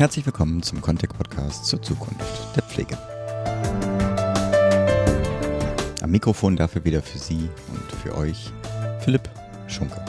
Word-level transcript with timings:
Herzlich 0.00 0.24
willkommen 0.24 0.62
zum 0.62 0.80
Contact 0.80 1.14
Podcast 1.14 1.66
zur 1.66 1.82
Zukunft 1.82 2.56
der 2.56 2.62
Pflege. 2.62 2.96
Am 6.00 6.10
Mikrofon 6.10 6.56
dafür 6.56 6.82
wieder 6.86 7.02
für 7.02 7.18
Sie 7.18 7.50
und 7.68 7.92
für 8.00 8.16
euch 8.16 8.50
Philipp 9.00 9.28
Schunke. 9.66 10.02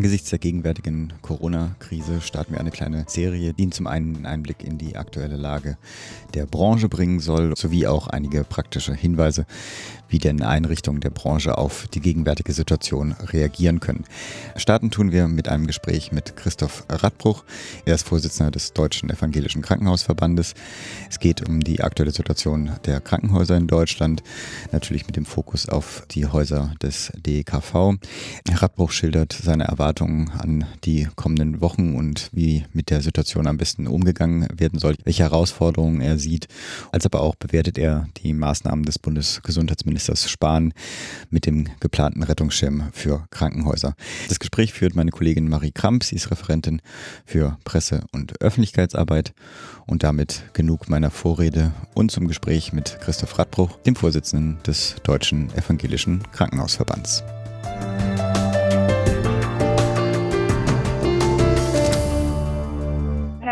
Angesichts 0.00 0.30
der 0.30 0.38
gegenwärtigen 0.38 1.12
Corona-Krise 1.20 2.22
starten 2.22 2.54
wir 2.54 2.60
eine 2.60 2.70
kleine 2.70 3.04
Serie, 3.06 3.52
die 3.52 3.68
zum 3.68 3.86
einen 3.86 4.16
einen 4.16 4.24
Einblick 4.24 4.64
in 4.64 4.78
die 4.78 4.96
aktuelle 4.96 5.36
Lage 5.36 5.76
der 6.32 6.46
Branche 6.46 6.88
bringen 6.88 7.20
soll, 7.20 7.54
sowie 7.54 7.86
auch 7.86 8.06
einige 8.06 8.42
praktische 8.44 8.94
Hinweise, 8.94 9.44
wie 10.08 10.18
denn 10.18 10.42
Einrichtungen 10.42 11.02
der 11.02 11.10
Branche 11.10 11.58
auf 11.58 11.86
die 11.88 12.00
gegenwärtige 12.00 12.54
Situation 12.54 13.12
reagieren 13.12 13.80
können. 13.80 14.04
Starten 14.56 14.90
tun 14.90 15.12
wir 15.12 15.28
mit 15.28 15.48
einem 15.48 15.66
Gespräch 15.66 16.12
mit 16.12 16.34
Christoph 16.34 16.84
Radbruch. 16.88 17.44
Er 17.84 17.94
ist 17.94 18.06
Vorsitzender 18.06 18.50
des 18.50 18.72
Deutschen 18.72 19.10
Evangelischen 19.10 19.60
Krankenhausverbandes. 19.60 20.54
Es 21.10 21.18
geht 21.18 21.46
um 21.46 21.60
die 21.60 21.82
aktuelle 21.82 22.12
Situation 22.12 22.72
der 22.86 23.02
Krankenhäuser 23.02 23.58
in 23.58 23.66
Deutschland, 23.66 24.22
natürlich 24.72 25.06
mit 25.06 25.16
dem 25.16 25.26
Fokus 25.26 25.68
auf 25.68 26.04
die 26.10 26.26
Häuser 26.26 26.72
des 26.82 27.12
DKV. 27.16 27.98
Radbruch 28.50 28.92
schildert 28.92 29.34
seine 29.34 29.64
Erwartungen 29.64 29.89
an 29.98 30.64
die 30.84 31.08
kommenden 31.16 31.60
Wochen 31.60 31.94
und 31.94 32.28
wie 32.32 32.64
mit 32.72 32.90
der 32.90 33.00
Situation 33.00 33.46
am 33.46 33.58
besten 33.58 33.86
umgegangen 33.86 34.46
werden 34.54 34.78
soll, 34.78 34.96
welche 35.04 35.24
Herausforderungen 35.24 36.00
er 36.00 36.18
sieht, 36.18 36.48
als 36.92 37.06
aber 37.06 37.20
auch 37.20 37.34
bewertet 37.34 37.78
er 37.78 38.08
die 38.18 38.32
Maßnahmen 38.32 38.84
des 38.84 38.98
Bundesgesundheitsministers 38.98 40.10
Ministers 40.10 40.30
Spahn 40.30 40.72
mit 41.30 41.46
dem 41.46 41.68
geplanten 41.80 42.22
Rettungsschirm 42.22 42.90
für 42.92 43.26
Krankenhäuser. 43.30 43.94
Das 44.28 44.38
Gespräch 44.38 44.72
führt 44.72 44.94
meine 44.94 45.10
Kollegin 45.10 45.48
Marie 45.48 45.72
Kramp. 45.72 46.04
Sie 46.04 46.16
ist 46.16 46.30
Referentin 46.30 46.80
für 47.24 47.58
Presse- 47.64 48.04
und 48.12 48.40
Öffentlichkeitsarbeit. 48.40 49.32
Und 49.86 50.02
damit 50.02 50.42
genug 50.52 50.88
meiner 50.88 51.10
Vorrede 51.10 51.72
und 51.94 52.10
zum 52.10 52.28
Gespräch 52.28 52.72
mit 52.72 52.98
Christoph 53.00 53.38
Radbruch, 53.38 53.76
dem 53.78 53.96
Vorsitzenden 53.96 54.58
des 54.66 54.96
Deutschen 55.02 55.50
Evangelischen 55.56 56.22
Krankenhausverbands. 56.32 57.24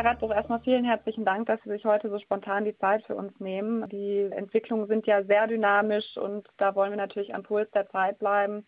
Herr 0.08 0.14
Radbruch, 0.14 0.34
erstmal 0.34 0.60
vielen 0.60 0.86
herzlichen 0.86 1.26
Dank, 1.26 1.48
dass 1.48 1.62
Sie 1.62 1.68
sich 1.68 1.84
heute 1.84 2.08
so 2.08 2.18
spontan 2.18 2.64
die 2.64 2.74
Zeit 2.78 3.04
für 3.04 3.14
uns 3.14 3.38
nehmen. 3.40 3.86
Die 3.90 4.26
Entwicklungen 4.32 4.86
sind 4.86 5.06
ja 5.06 5.22
sehr 5.24 5.46
dynamisch 5.46 6.16
und 6.16 6.48
da 6.56 6.74
wollen 6.74 6.92
wir 6.92 6.96
natürlich 6.96 7.34
am 7.34 7.42
Puls 7.42 7.70
der 7.72 7.90
Zeit 7.90 8.18
bleiben. 8.18 8.64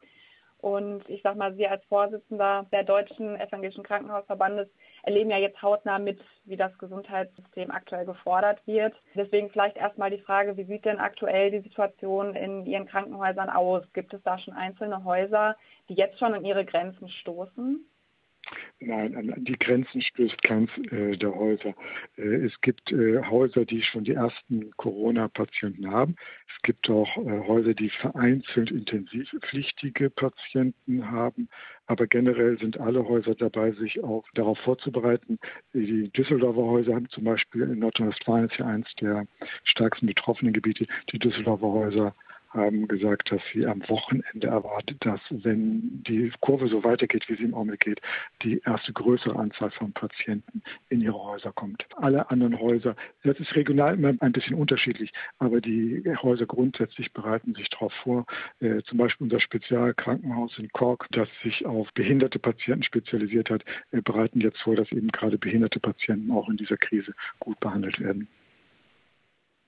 Und 0.58 1.08
ich 1.08 1.22
sage 1.22 1.38
mal, 1.38 1.54
Sie 1.54 1.66
als 1.66 1.82
Vorsitzender 1.86 2.66
der 2.72 2.84
Deutschen 2.84 3.40
Evangelischen 3.40 3.84
Krankenhausverbandes 3.84 4.68
erleben 5.02 5.30
ja 5.30 5.38
jetzt 5.38 5.62
hautnah 5.62 5.98
mit, 5.98 6.20
wie 6.44 6.58
das 6.58 6.76
Gesundheitssystem 6.76 7.70
aktuell 7.70 8.04
gefordert 8.04 8.60
wird. 8.66 8.92
Deswegen 9.14 9.48
vielleicht 9.48 9.78
erstmal 9.78 10.10
die 10.10 10.20
Frage, 10.20 10.58
wie 10.58 10.64
sieht 10.64 10.84
denn 10.84 10.98
aktuell 10.98 11.50
die 11.50 11.60
Situation 11.60 12.34
in 12.34 12.66
Ihren 12.66 12.84
Krankenhäusern 12.84 13.48
aus? 13.48 13.82
Gibt 13.94 14.12
es 14.12 14.22
da 14.24 14.38
schon 14.38 14.52
einzelne 14.52 15.04
Häuser, 15.04 15.56
die 15.88 15.94
jetzt 15.94 16.18
schon 16.18 16.34
an 16.34 16.44
ihre 16.44 16.66
Grenzen 16.66 17.08
stoßen? 17.08 17.89
Nein, 18.82 19.14
an 19.14 19.44
die 19.44 19.58
Grenzen 19.58 20.00
stößt 20.00 20.42
keins 20.42 20.70
äh, 20.90 21.14
der 21.14 21.34
Häuser. 21.34 21.74
Äh, 22.16 22.46
es 22.46 22.58
gibt 22.62 22.90
äh, 22.90 23.22
Häuser, 23.28 23.66
die 23.66 23.82
schon 23.82 24.04
die 24.04 24.14
ersten 24.14 24.70
Corona-Patienten 24.78 25.90
haben. 25.90 26.16
Es 26.48 26.62
gibt 26.62 26.88
auch 26.88 27.14
äh, 27.18 27.46
Häuser, 27.46 27.74
die 27.74 27.90
vereinzelt 27.90 28.70
intensivpflichtige 28.70 30.08
Patienten 30.08 31.10
haben. 31.10 31.50
Aber 31.88 32.06
generell 32.06 32.58
sind 32.58 32.80
alle 32.80 33.06
Häuser 33.06 33.34
dabei, 33.34 33.72
sich 33.72 34.02
auch 34.02 34.24
darauf 34.32 34.58
vorzubereiten. 34.60 35.38
Die 35.74 36.08
Düsseldorfer 36.12 36.62
Häuser 36.62 36.94
haben 36.94 37.08
zum 37.10 37.24
Beispiel 37.24 37.62
in 37.62 37.80
Nordrhein-Westfalen 37.80 38.48
ist 38.48 38.56
ja 38.56 38.66
eins 38.66 38.94
der 38.94 39.26
stärksten 39.64 40.06
betroffenen 40.06 40.54
Gebiete. 40.54 40.86
Die 41.12 41.18
Düsseldorfer 41.18 41.68
Häuser 41.68 42.14
haben 42.50 42.88
gesagt, 42.88 43.30
dass 43.30 43.40
sie 43.52 43.66
am 43.66 43.80
Wochenende 43.88 44.48
erwartet, 44.48 44.96
dass, 45.00 45.20
wenn 45.30 46.02
die 46.02 46.32
Kurve 46.40 46.68
so 46.68 46.82
weitergeht, 46.84 47.28
wie 47.28 47.36
sie 47.36 47.44
im 47.44 47.54
Augenblick 47.54 47.80
geht, 47.80 48.00
die 48.42 48.60
erste 48.64 48.92
größere 48.92 49.36
Anzahl 49.38 49.70
von 49.70 49.92
Patienten 49.92 50.62
in 50.88 51.00
ihre 51.00 51.22
Häuser 51.22 51.52
kommt. 51.52 51.86
Alle 51.96 52.30
anderen 52.30 52.58
Häuser, 52.58 52.96
das 53.22 53.38
ist 53.38 53.54
regional 53.54 53.94
immer 53.94 54.12
ein 54.20 54.32
bisschen 54.32 54.56
unterschiedlich, 54.56 55.12
aber 55.38 55.60
die 55.60 56.02
Häuser 56.22 56.46
grundsätzlich 56.46 57.12
bereiten 57.12 57.54
sich 57.54 57.68
darauf 57.70 57.92
vor. 58.02 58.26
Äh, 58.60 58.82
zum 58.82 58.98
Beispiel 58.98 59.26
unser 59.26 59.40
Spezialkrankenhaus 59.40 60.58
in 60.58 60.68
Kork, 60.72 61.06
das 61.12 61.28
sich 61.42 61.64
auf 61.66 61.92
behinderte 61.94 62.38
Patienten 62.38 62.82
spezialisiert 62.82 63.50
hat, 63.50 63.64
äh, 63.92 64.00
bereiten 64.02 64.40
jetzt 64.40 64.60
vor, 64.60 64.76
dass 64.76 64.90
eben 64.92 65.08
gerade 65.08 65.38
behinderte 65.38 65.80
Patienten 65.80 66.30
auch 66.32 66.48
in 66.48 66.56
dieser 66.56 66.76
Krise 66.76 67.14
gut 67.38 67.60
behandelt 67.60 68.00
werden. 68.00 68.28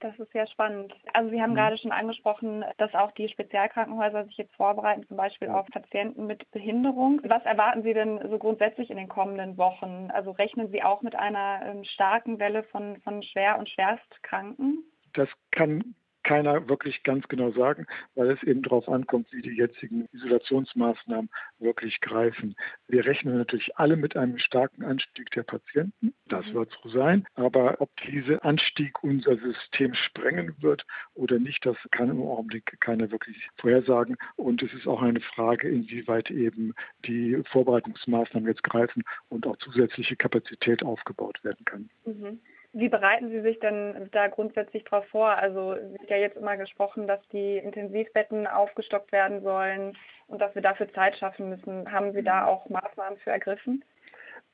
Das 0.02 0.18
ist 0.18 0.32
sehr 0.32 0.48
spannend. 0.48 0.92
Also 1.12 1.30
Sie 1.30 1.40
haben 1.40 1.52
mhm. 1.52 1.56
gerade 1.56 1.78
schon 1.78 1.92
angesprochen, 1.92 2.64
dass 2.76 2.92
auch 2.92 3.12
die 3.12 3.28
Spezialkrankenhäuser 3.28 4.24
sich 4.24 4.36
jetzt 4.36 4.54
vorbereiten, 4.56 5.06
zum 5.06 5.16
Beispiel 5.16 5.48
auf 5.48 5.64
Patienten 5.68 6.26
mit 6.26 6.50
Behinderung. 6.50 7.20
Was 7.22 7.44
erwarten 7.44 7.84
Sie 7.84 7.94
denn 7.94 8.20
so 8.28 8.36
grundsätzlich 8.36 8.90
in 8.90 8.96
den 8.96 9.08
kommenden 9.08 9.56
Wochen? 9.58 10.10
Also 10.12 10.32
rechnen 10.32 10.72
Sie 10.72 10.82
auch 10.82 11.02
mit 11.02 11.14
einer 11.14 11.62
ähm, 11.64 11.84
starken 11.84 12.40
Welle 12.40 12.64
von, 12.64 13.00
von 13.02 13.22
Schwer- 13.22 13.60
und 13.60 13.68
Schwerstkranken? 13.68 14.82
Das 15.12 15.28
kann 15.52 15.94
keiner 16.22 16.68
wirklich 16.68 17.02
ganz 17.02 17.26
genau 17.28 17.50
sagen, 17.52 17.86
weil 18.14 18.30
es 18.30 18.42
eben 18.42 18.62
darauf 18.62 18.88
ankommt, 18.88 19.28
wie 19.32 19.42
die 19.42 19.56
jetzigen 19.56 20.08
Isolationsmaßnahmen 20.12 21.30
wirklich 21.58 22.00
greifen. 22.00 22.54
Wir 22.88 23.04
rechnen 23.04 23.36
natürlich 23.36 23.76
alle 23.76 23.96
mit 23.96 24.16
einem 24.16 24.38
starken 24.38 24.84
Anstieg 24.84 25.30
der 25.32 25.42
Patienten. 25.42 26.14
Das 26.26 26.46
mhm. 26.46 26.54
wird 26.54 26.78
so 26.82 26.88
sein. 26.88 27.26
Aber 27.34 27.80
ob 27.80 27.90
dieser 28.02 28.44
Anstieg 28.44 29.02
unser 29.02 29.36
System 29.36 29.94
sprengen 29.94 30.54
wird 30.60 30.86
oder 31.14 31.38
nicht, 31.38 31.64
das 31.66 31.76
kann 31.90 32.10
im 32.10 32.22
Augenblick 32.22 32.80
keiner 32.80 33.10
wirklich 33.10 33.48
vorhersagen. 33.56 34.16
Und 34.36 34.62
es 34.62 34.72
ist 34.74 34.86
auch 34.86 35.02
eine 35.02 35.20
Frage, 35.20 35.68
inwieweit 35.68 36.30
eben 36.30 36.74
die 37.04 37.42
Vorbereitungsmaßnahmen 37.50 38.48
jetzt 38.48 38.62
greifen 38.62 39.02
und 39.28 39.46
auch 39.46 39.56
zusätzliche 39.58 40.16
Kapazität 40.16 40.82
aufgebaut 40.82 41.42
werden 41.42 41.64
kann. 41.64 41.90
Mhm. 42.04 42.40
Wie 42.74 42.88
bereiten 42.88 43.28
Sie 43.28 43.42
sich 43.42 43.58
denn 43.60 44.08
da 44.12 44.28
grundsätzlich 44.28 44.84
darauf 44.84 45.06
vor? 45.08 45.28
Also 45.28 45.76
wird 45.76 46.08
ja 46.08 46.16
jetzt 46.16 46.38
immer 46.38 46.56
gesprochen, 46.56 47.06
dass 47.06 47.20
die 47.28 47.58
Intensivbetten 47.58 48.46
aufgestockt 48.46 49.12
werden 49.12 49.42
sollen 49.42 49.96
und 50.26 50.40
dass 50.40 50.54
wir 50.54 50.62
dafür 50.62 50.90
Zeit 50.94 51.16
schaffen 51.18 51.50
müssen. 51.50 51.92
Haben 51.92 52.12
Sie 52.12 52.22
da 52.22 52.46
auch 52.46 52.68
Maßnahmen 52.70 53.18
für 53.18 53.30
ergriffen? 53.30 53.84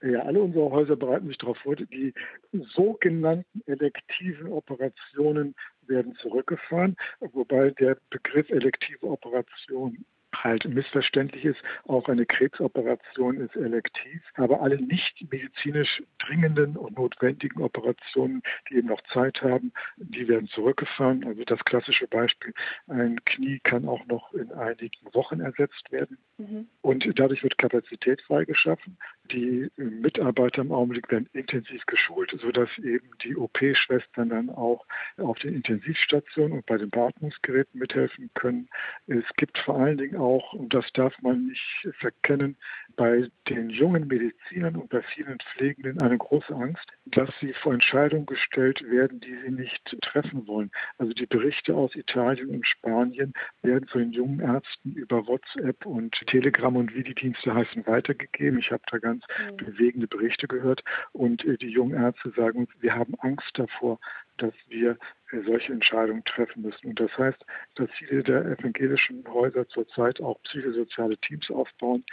Ja, 0.03 0.23
alle 0.23 0.41
unsere 0.41 0.71
Häuser 0.71 0.97
bereiten 0.97 1.29
sich 1.29 1.39
darauf 1.39 1.59
vor. 1.59 1.77
Die 1.77 2.15
sogenannten 2.53 3.63
elektiven 3.67 4.53
Operationen 4.53 5.55
werden 5.87 6.15
zurückgefahren, 6.17 6.97
wobei 7.21 7.71
der 7.71 7.99
Begriff 8.11 8.49
elektive 8.51 9.07
Operation 9.07 10.05
halt 10.45 10.65
missverständlich 10.69 11.45
ist. 11.45 11.61
Auch 11.87 12.09
eine 12.09 12.27
Krebsoperation 12.27 13.41
ist 13.41 13.57
elektiv, 13.57 14.23
aber 14.35 14.61
alle 14.63 14.81
nicht 14.81 15.27
medizinisch 15.31 16.03
dringenden 16.19 16.77
und 16.77 16.97
notwendigen 16.97 17.63
Operationen, 17.63 18.43
die 18.69 18.77
eben 18.77 18.89
noch 18.89 19.03
Zeit 19.13 19.43
haben, 19.43 19.73
die 19.97 20.29
werden 20.29 20.49
zurückgefahren. 20.49 21.25
Also 21.25 21.45
das 21.45 21.65
klassische 21.65 22.07
Beispiel, 22.07 22.53
ein 22.87 23.25
Knie 23.25 23.61
kann 23.61 23.89
auch 23.89 24.07
noch 24.07 24.33
in 24.33 24.53
einigen 24.53 25.13
Wochen 25.13 25.41
ersetzt 25.41 25.91
werden. 25.91 26.19
Mhm. 26.39 26.69
Und 26.83 27.07
dadurch 27.19 27.43
wird 27.43 27.59
Kapazität 27.59 28.23
freigeschaffen. 28.23 28.97
Die 29.31 29.69
Mitarbeiter 29.77 30.63
im 30.63 30.73
Augenblick 30.73 31.11
werden 31.11 31.29
intensiv 31.33 31.85
geschult, 31.87 32.35
sodass 32.41 32.71
eben 32.79 33.11
die 33.23 33.37
OP-Schwestern 33.37 34.31
dann 34.31 34.51
auch 34.51 34.87
auf 35.19 35.39
den 35.41 35.55
Intensivstationen 35.55 36.53
und 36.53 36.67
bei 36.67 36.79
den 36.79 36.91
Beatmungsgeräten 36.91 37.79
mithelfen 37.79 38.31
können. 38.35 38.69
Es 39.07 39.25
gibt 39.37 39.59
vor 39.59 39.79
allen 39.79 39.99
Dingen 39.99 40.17
auch, 40.17 40.28
und 40.37 40.75
das 40.75 40.85
darf 40.93 41.15
man 41.23 41.47
nicht 41.47 41.89
verkennen, 41.99 42.57
bei 42.97 43.29
den 43.49 43.71
jungen 43.71 44.09
Medizinern 44.09 44.77
und 44.77 44.91
bei 44.91 45.03
vielen 45.03 45.39
Pflegenden 45.39 46.03
eine 46.03 46.19
große 46.19 46.55
Angst, 46.55 46.85
dass 47.07 47.31
sie 47.41 47.53
vor 47.53 47.73
Entscheidungen 47.73 48.27
gestellt 48.27 48.83
werden, 48.91 49.21
die 49.21 49.37
sie 49.45 49.53
nicht 49.53 49.97
treffen 50.03 50.47
wollen. 50.49 50.71
Also 50.99 51.13
die 51.13 51.27
Berichte 51.27 51.75
aus 51.75 51.95
Italien 51.95 52.51
und 52.51 52.67
Spanien 52.67 53.33
werden 53.63 53.89
von 53.89 54.01
den 54.01 54.13
jungen 54.13 54.41
Ärzten 54.41 54.95
über 54.95 55.27
WhatsApp 55.27 55.87
und 55.87 56.13
Telegram 56.27 56.75
und 56.75 56.95
wie 56.95 57.05
die 57.05 57.15
Dienste 57.15 57.55
heißen 57.55 57.87
weitergegeben. 57.87 58.59
Ich 58.59 58.73
habe 58.73 58.83
da 58.91 58.99
ganz 58.99 59.25
mhm. 59.53 59.57
bewegende 59.59 60.09
Berichte 60.09 60.49
gehört 60.49 60.83
und 61.13 61.45
äh, 61.45 61.57
die 61.57 61.71
jungen 61.71 61.95
Ärzte 61.95 62.31
sagen 62.31 62.61
uns, 62.61 62.71
wir 62.81 62.95
haben 62.95 63.15
Angst 63.21 63.51
davor, 63.55 64.01
dass 64.39 64.55
wir 64.69 64.97
äh, 65.31 65.41
solche 65.45 65.73
Entscheidungen 65.73 66.25
treffen 66.25 66.63
müssen. 66.63 66.89
Und 66.89 67.01
das 67.01 67.17
heißt, 67.19 67.45
dass 67.75 67.91
viele 67.91 68.23
der 68.23 68.45
evangelischen 68.47 69.25
Häuser 69.29 69.69
zurzeit 69.69 70.21
auch 70.21 70.41
psychosoziale 70.43 71.19
Teams 71.19 71.51
aufbauen. 71.51 72.05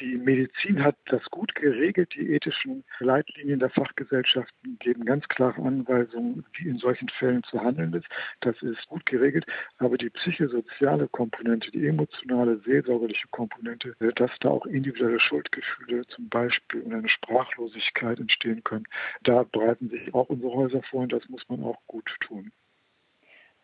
Die 0.00 0.16
Medizin 0.16 0.82
hat 0.82 0.96
das 1.06 1.22
gut 1.30 1.54
geregelt. 1.54 2.14
Die 2.14 2.32
ethischen 2.32 2.84
Leitlinien 2.98 3.60
der 3.60 3.70
Fachgesellschaften 3.70 4.78
geben 4.80 5.04
ganz 5.04 5.26
klare 5.28 5.62
Anweisungen, 5.62 6.44
wie 6.54 6.68
in 6.68 6.78
solchen 6.78 7.08
Fällen 7.10 7.42
zu 7.44 7.60
handeln 7.60 7.92
ist. 7.92 8.06
Das 8.40 8.60
ist 8.62 8.86
gut 8.88 9.06
geregelt. 9.06 9.46
Aber 9.78 9.96
die 9.96 10.10
psychosoziale 10.10 11.06
Komponente, 11.08 11.70
die 11.70 11.86
emotionale, 11.86 12.58
seelsorgerliche 12.58 13.28
Komponente, 13.30 13.94
äh, 14.00 14.12
dass 14.14 14.30
da 14.40 14.48
auch 14.48 14.66
individuelle 14.66 15.20
Schuldgefühle 15.20 16.06
zum 16.08 16.28
Beispiel 16.28 16.82
und 16.82 16.92
eine 16.92 17.08
Sprachlosigkeit 17.08 18.18
entstehen 18.18 18.64
können, 18.64 18.86
da 19.22 19.44
bereiten 19.44 19.90
sich 19.90 20.12
auch 20.12 20.28
unsere 20.28 20.52
Häuser 20.52 20.82
vor 20.82 21.02
und 21.02 21.12
das 21.12 21.28
muss 21.28 21.48
man 21.48 21.62
auch 21.62 21.73
gut 21.86 22.14
tun. 22.20 22.52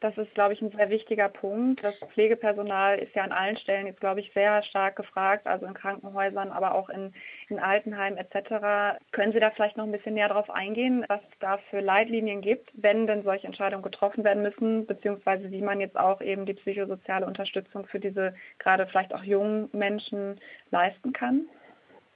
Das 0.01 0.17
ist, 0.17 0.33
glaube 0.33 0.55
ich, 0.55 0.63
ein 0.63 0.71
sehr 0.71 0.89
wichtiger 0.89 1.29
Punkt. 1.29 1.85
Das 1.85 1.95
Pflegepersonal 2.15 2.99
ist 2.99 3.15
ja 3.15 3.23
an 3.23 3.33
allen 3.33 3.59
Stellen 3.59 3.87
jetzt, 3.87 4.01
glaube 4.01 4.21
ich, 4.21 4.33
sehr 4.33 4.63
stark 4.63 4.97
gefragt, 4.97 5.47
also 5.47 5.67
in 5.67 5.75
Krankenhäusern, 5.75 6.51
aber 6.51 6.75
auch 6.75 6.89
in, 6.89 7.13
in 7.51 7.59
Altenheimen 7.59 8.19
etc. 8.19 8.99
Können 9.13 9.33
Sie 9.33 9.41
da 9.41 9.51
vielleicht 9.51 9.77
noch 9.77 9.85
ein 9.85 9.93
bisschen 9.93 10.15
näher 10.15 10.29
darauf 10.29 10.49
eingehen, 10.49 11.05
was 11.09 11.21
es 11.21 11.39
da 11.39 11.59
für 11.69 11.81
Leitlinien 11.81 12.41
gibt, 12.41 12.71
wenn 12.73 13.07
denn 13.07 13.23
solche 13.25 13.47
Entscheidungen 13.47 13.83
getroffen 13.83 14.25
werden 14.25 14.43
müssen, 14.43 14.87
beziehungsweise 14.87 15.51
wie 15.51 15.61
man 15.61 15.81
jetzt 15.81 15.99
auch 15.99 16.23
eben 16.23 16.47
die 16.47 16.55
psychosoziale 16.55 17.27
Unterstützung 17.27 17.85
für 17.85 18.01
diese 18.01 18.35
gerade 18.59 18.87
vielleicht 18.87 19.15
auch 19.15 19.23
jungen 19.23 19.69
Menschen 19.73 20.41
leisten 20.71 21.13
kann? 21.13 21.47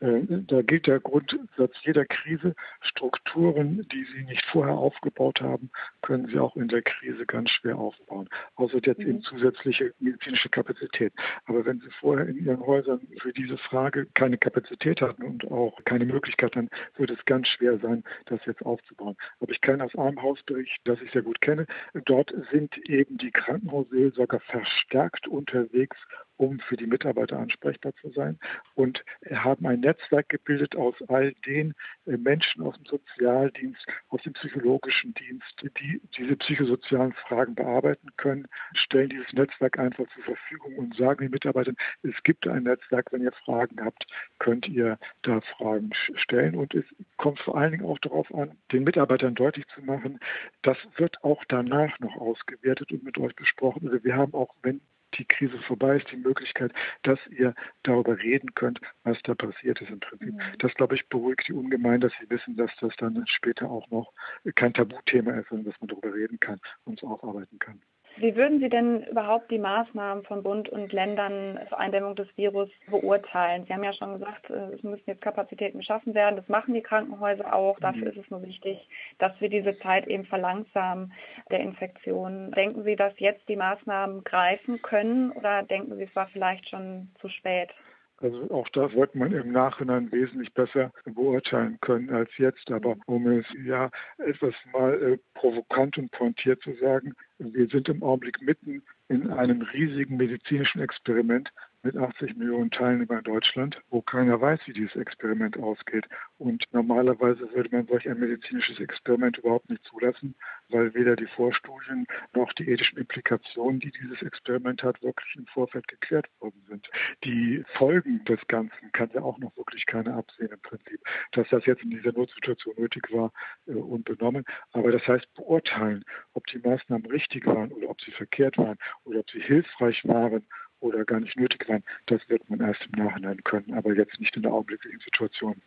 Äh, 0.05 0.27
da 0.47 0.61
gilt 0.61 0.87
der 0.87 1.01
Grundsatz 1.01 1.73
jeder 1.83 2.05
Krise. 2.05 2.55
Strukturen, 2.83 3.87
die 3.91 4.05
Sie 4.13 4.25
nicht 4.25 4.45
vorher 4.53 4.75
aufgebaut 4.75 5.41
haben, 5.41 5.71
können 6.03 6.27
Sie 6.27 6.39
auch 6.39 6.57
in 6.57 6.69
der 6.69 6.83
Krise 6.83 7.25
ganz 7.25 7.51
schwer 7.51 7.79
aufbauen. 7.79 8.29
Außer 8.57 8.81
jetzt 8.83 8.99
mhm. 8.99 9.09
eben 9.09 9.23
zusätzliche 9.23 9.95
medizinische 10.01 10.51
Kapazität. 10.51 11.13
Aber 11.47 11.65
wenn 11.65 11.81
Sie 11.81 11.91
vorher 12.01 12.29
in 12.29 12.37
Ihren 12.45 12.61
Häusern 12.61 13.01
für 13.21 13.33
diese 13.33 13.57
Frage 13.57 14.07
keine 14.15 14.37
Kapazität 14.37 15.01
hatten 15.01 15.23
und 15.23 15.51
auch 15.51 15.83
keine 15.85 16.05
Möglichkeit, 16.05 16.55
dann 16.55 16.69
wird 16.97 17.11
es 17.11 17.25
ganz 17.25 17.49
schwer 17.49 17.79
sein, 17.79 18.05
das 18.27 18.45
jetzt 18.45 18.65
aufzubauen. 18.65 19.17
Aber 19.41 19.53
ich 19.53 19.61
kenne 19.63 19.85
aus 19.85 19.97
einem 19.97 20.21
Hausbericht, 20.21 20.81
das 20.85 21.01
ich 21.01 21.11
sehr 21.13 21.23
gut 21.23 21.41
kenne, 21.41 21.67
dort 22.05 22.35
sind 22.53 22.77
eben 22.89 23.17
die 23.17 23.31
Krankenhausseelsorger 23.31 24.41
verstärkt 24.41 25.27
unterwegs, 25.29 25.97
um 26.37 26.59
für 26.61 26.77
die 26.77 26.87
Mitarbeiter 26.87 27.39
ansprechbar 27.39 27.93
zu 28.01 28.11
sein 28.11 28.39
und 28.75 29.05
haben 29.33 29.67
ein 29.67 29.81
Netzwerk 29.81 30.29
gebildet 30.29 30.77
aus 30.77 30.95
all 31.09 31.33
den 31.47 31.75
äh, 32.07 32.17
Menschen 32.17 32.63
aus 32.63 32.77
dem 32.77 32.87
Sozialdienst, 32.87 33.87
aus 34.09 34.23
dem 34.23 34.33
psychologischen 34.35 35.15
Dienst, 35.15 35.65
die 35.81 36.01
diese 36.17 36.37
psychosozialen 36.37 37.13
Fragen 37.13 37.55
bearbeiten 37.55 38.09
können, 38.17 38.47
stellen 38.75 39.11
dieses 39.11 39.33
Netzwerk 39.33 39.79
einfach 39.79 40.05
zur 40.15 40.25
Verfügung 40.25 40.77
und 40.77 40.97
sagen 40.97 41.25
den 41.25 41.31
Mitarbeitern, 41.31 41.77
es 42.03 42.23
gibt 42.23 42.47
ein 42.47 42.65
Netzwerk, 42.65 43.13
wenn 43.13 43.23
ihr 43.23 43.33
Fragen 43.33 43.85
habt, 43.85 44.07
könnt 44.39 44.69
ihr 44.69 44.99
da 45.23 45.41
Fragen 45.41 45.91
stellen 46.17 46.55
und 46.55 46.75
es 46.75 46.85
kommt 47.17 47.39
vor 47.41 47.57
allen 47.57 47.73
Dingen 47.73 47.87
auch 47.87 47.99
darauf 47.99 48.33
an, 48.35 48.57
den 48.73 48.85
Mitarbeitern 48.85 49.35
deutlich 49.35 49.67
zu 49.69 49.83
machen, 49.83 50.19
das 50.63 50.79
wird 50.97 51.23
auch 51.23 51.45
danach 51.49 51.99
noch 52.01 52.17
ausgewertet 52.17 52.93
und 52.93 53.05
mit 53.05 53.19
euch 53.19 53.35
besprochen. 53.37 53.89
Also 53.89 54.03
wir 54.05 54.17
haben 54.17 54.35
auch, 54.35 54.55
wenn 54.63 54.81
die 55.19 55.25
Krise 55.25 55.59
vorbei 55.63 55.97
ist, 55.97 56.11
die 56.11 56.17
Möglichkeit, 56.17 56.73
dass 57.03 57.19
ihr 57.29 57.55
darüber 57.83 58.19
reden 58.19 58.55
könnt, 58.55 58.81
was 59.03 59.19
da 59.25 59.35
passiert 59.35 59.81
ist 59.81 59.91
im 59.91 60.01
Prinzip. 60.01 60.35
Mhm. 60.35 60.41
Das, 60.59 60.75
glaube 60.75 60.95
ich, 60.95 61.09
beruhigt 61.09 61.49
die 61.49 61.53
ungemein, 61.53 62.01
dass 62.01 62.13
sie 62.21 62.29
wissen, 62.31 62.57
dass 62.57 62.71
das 62.81 62.95
dann 62.97 63.25
später 63.27 63.71
auch 63.71 63.89
noch 63.91 64.13
kein 64.55 64.75
Tabuthema 64.75 65.33
ist, 65.33 65.49
sondern 65.49 65.71
dass 65.71 65.81
man 65.81 65.89
darüber 65.89 66.15
reden 66.15 66.39
kann 66.41 66.61
und 66.85 66.99
es 66.99 67.09
aufarbeiten 67.09 67.59
kann. 67.59 67.81
Wie 68.17 68.37
würden 68.37 68.61
Sie 68.61 68.69
denn 68.69 69.03
überhaupt 69.05 69.51
die 69.51 69.59
Maßnahmen 69.59 70.25
von 70.25 70.43
Bund 70.43 70.69
und 70.69 70.93
Ländern 70.93 71.59
zur 71.69 71.79
Eindämmung 71.81 72.15
des 72.15 72.29
Virus 72.37 72.71
beurteilen? 72.89 73.65
Sie 73.67 73.73
haben 73.73 73.83
ja 73.83 73.93
schon 73.93 74.15
gesagt, 74.15 74.51
äh, 74.51 74.75
es 74.75 74.83
müssen 74.85 75.03
jetzt 75.07 75.23
Kapazitäten 75.23 75.79
geschaffen 75.79 76.15
werden. 76.15 76.37
Das 76.37 76.49
machen 76.49 76.75
die 76.75 76.83
Krankenhäuser 76.83 77.53
auch. 77.53 77.79
Dafür 77.81 78.03
mhm. 78.03 78.09
ist 78.09 78.25
es 78.25 78.31
nur 78.31 78.43
wichtig, 78.43 78.89
dass 79.19 79.33
wir 79.41 79.49
diese 79.49 79.77
Zeit 79.81 80.07
eben 80.07 80.27
verlangsamen 80.27 81.13
der 81.51 81.61
Infektion. 81.61 82.53
Denken 82.53 82.85
Sie, 82.85 82.95
dass 82.95 83.19
jetzt 83.19 83.49
die 83.49 83.57
Maßnahmen 83.57 84.23
greifen 84.23 84.81
können 84.83 85.33
oder 85.33 85.65
denken 85.65 85.97
Sie, 85.97 86.05
es 86.05 86.15
war 86.15 86.29
vielleicht 86.29 86.69
schon 86.69 87.09
zu 87.21 87.29
spät? 87.29 87.71
Also 88.19 88.51
auch 88.51 88.69
das 88.71 88.93
wird 88.95 89.15
man 89.15 89.33
im 89.33 89.53
Nachhinein 89.53 90.11
wesentlich 90.13 90.53
besser 90.55 90.93
beurteilen 91.05 91.79
können 91.81 92.11
als 92.11 92.31
jetzt. 92.39 92.71
Aber 92.71 92.97
um 93.07 93.27
es 93.27 93.47
ja 93.65 93.91
etwas 94.19 94.55
mal 94.73 94.95
äh, 95.03 95.19
provokant 95.35 95.99
und 95.99 96.11
pointiert 96.13 96.63
zu 96.63 96.75
sagen, 96.81 97.15
wir 97.39 97.67
sind 97.69 97.89
im 97.89 98.03
Augenblick 98.03 98.41
mitten 98.41 98.83
in 99.09 99.31
einem 99.31 99.63
riesigen 99.63 100.17
medizinischen 100.17 100.81
Experiment, 100.81 101.51
mit 101.85 101.97
80 101.97 102.37
Millionen 102.37 102.71
Teilnehmern 102.71 103.19
in 103.19 103.25
Deutschland, 103.25 103.81
wo 103.91 104.01
keiner 104.01 104.41
weiß, 104.41 104.61
wie 104.67 104.73
dieses 104.73 104.97
Experiment 104.97 105.59
ausgeht. 105.59 106.07
Und 106.39 106.65
normalerweise 106.73 107.53
würde 107.53 107.69
man 107.71 107.87
solch 107.87 108.09
ein 108.09 108.19
medizinisches 108.19 108.81
Experiment 108.81 109.39
überhaupt 109.39 109.69
nicht 109.69 109.85
zulassen, 109.85 110.35
weil 110.71 110.95
weder 110.95 111.15
die 111.15 111.27
Vorstudien 111.27 112.07
noch 112.33 112.53
die 112.55 112.71
ethischen 112.71 112.99
Implikationen, 112.99 113.81
die 113.81 113.93
dieses 113.93 114.23
Experiment 114.23 114.83
hat, 114.83 115.03
wirklich 115.03 115.37
im 115.37 115.47
Vorfeld 115.47 115.87
geklärt 115.87 116.27
worden 116.41 116.65
sind. 116.69 116.89
Die 117.23 117.63
Folgen 117.75 118.25
des 118.25 118.41
Ganzen 118.49 118.91
kann 118.93 119.11
ja 119.13 119.21
auch 119.21 119.39
noch 119.39 119.55
wirklich 119.57 119.85
keiner 119.85 120.17
absehen 120.17 120.49
im 120.51 120.61
Prinzip. 120.61 121.01
Dass 121.33 121.49
das 121.51 121.67
jetzt 121.67 121.83
in 121.83 121.91
dieser 121.91 122.13
Notsituation 122.13 122.75
nötig 122.79 123.13
war, 123.13 123.31
äh, 123.67 123.73
unbenommen. 123.73 124.45
Aber 124.73 124.91
das 124.91 125.07
heißt, 125.07 125.33
beurteilen, 125.35 126.05
ob 126.33 126.47
die 126.47 126.59
Maßnahmen 126.59 127.11
richtig 127.11 127.47
waren 127.47 127.71
oder 127.73 127.91
ob 127.91 128.01
sie 128.01 128.13
verkehrt 128.13 128.57
waren 128.57 128.79
oder 129.05 129.21
ob 129.21 129.31
sie 129.31 129.41
hilfreich 129.41 130.03
waren 130.07 130.47
oder 130.85 131.05
gar 131.05 131.21
nicht 131.21 131.39
nötig 131.39 131.69
waren, 131.69 131.83
das 132.07 132.29
wird 132.29 132.49
man 132.49 132.61
erst 132.61 132.87
im 132.87 133.05
Nachhinein 133.05 133.43
können, 133.45 133.75
aber 133.75 133.95
jetzt 133.95 134.21
nicht 134.21 134.37
in 134.37 134.43
der 134.43 134.53
augenblicklichen 134.53 135.01
Situation. 135.01 135.61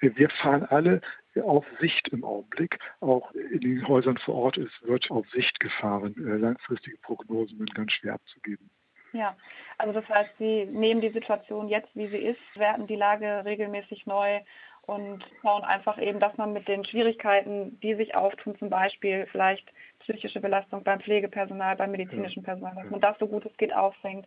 Wir 0.00 0.28
fahren 0.28 0.64
alle 0.64 1.00
auf 1.42 1.64
Sicht 1.80 2.08
im 2.08 2.22
Augenblick. 2.22 2.78
Auch 3.00 3.32
in 3.32 3.60
den 3.60 3.88
Häusern 3.88 4.18
vor 4.18 4.34
Ort 4.34 4.58
ist, 4.58 4.82
wird 4.82 5.10
auf 5.10 5.26
Sicht 5.30 5.58
gefahren. 5.58 6.14
Äh, 6.18 6.36
langfristige 6.36 6.98
Prognosen 6.98 7.56
sind 7.56 7.74
ganz 7.74 7.92
schwer 7.92 8.14
abzugeben. 8.14 8.68
Ja, 9.12 9.36
also 9.78 9.92
das 9.92 10.08
heißt, 10.08 10.30
Sie 10.38 10.66
nehmen 10.66 11.00
die 11.00 11.12
Situation 11.12 11.68
jetzt, 11.68 11.88
wie 11.94 12.08
sie 12.08 12.18
ist, 12.18 12.40
werten 12.56 12.88
die 12.88 12.96
Lage 12.96 13.42
regelmäßig 13.44 14.06
neu 14.06 14.40
und 14.86 15.24
schauen 15.42 15.62
einfach 15.62 15.98
eben, 15.98 16.20
dass 16.20 16.36
man 16.36 16.52
mit 16.52 16.68
den 16.68 16.84
Schwierigkeiten, 16.84 17.78
die 17.80 17.94
sich 17.94 18.14
auftun, 18.14 18.56
zum 18.58 18.70
Beispiel 18.70 19.26
vielleicht 19.30 19.70
psychische 20.00 20.40
Belastung 20.40 20.84
beim 20.84 21.00
Pflegepersonal, 21.00 21.76
beim 21.76 21.90
medizinischen 21.90 22.42
Personal, 22.42 22.74
dass 22.74 22.90
man 22.90 23.00
das 23.00 23.18
so 23.18 23.26
gut 23.26 23.46
es 23.46 23.56
geht 23.56 23.74
auffängt. 23.74 24.26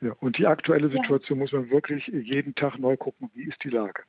Ja, 0.00 0.12
und 0.20 0.38
die 0.38 0.46
aktuelle 0.46 0.88
Situation 0.90 1.38
ja. 1.38 1.42
muss 1.42 1.52
man 1.52 1.70
wirklich 1.70 2.06
jeden 2.06 2.54
Tag 2.54 2.78
neu 2.78 2.96
gucken, 2.96 3.30
wie 3.34 3.44
ist 3.44 3.62
die 3.64 3.70
Lage. 3.70 4.02